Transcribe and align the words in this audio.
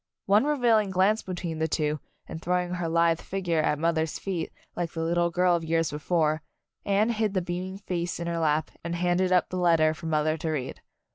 One 0.25 0.45
revealing 0.45 0.89
glance 0.89 1.21
between 1.21 1.59
the 1.59 1.67
two, 1.67 1.99
and 2.27 2.41
throwing 2.41 2.73
her 2.73 2.89
lithe 2.89 3.21
figure 3.21 3.61
at 3.61 3.77
mother's 3.77 4.17
feet, 4.17 4.51
like 4.75 4.93
the 4.93 5.03
little 5.03 5.29
girl 5.29 5.55
of 5.55 5.63
years 5.63 5.91
before, 5.91 6.41
Anne 6.83 7.09
hid 7.09 7.35
the 7.35 7.39
beaming 7.43 7.77
face 7.77 8.19
in 8.19 8.25
her 8.25 8.39
lap 8.39 8.71
and 8.83 8.95
handed 8.95 9.31
up 9.31 9.49
the 9.49 9.57
letter 9.57 9.93
for 9.93 10.07
mother 10.07 10.37
to 10.37 10.49
read. 10.49 10.81